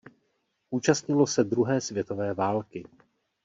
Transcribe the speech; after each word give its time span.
Účastnilo 0.69 1.27
se 1.27 1.43
druhé 1.43 1.81
světové 1.81 2.33
války. 2.33 2.85